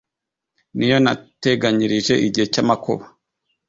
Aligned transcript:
ni 0.75 0.85
yo 0.91 0.97
nateganyirije 1.03 2.13
igihe 2.27 2.45
cy'amakuba 2.53 3.05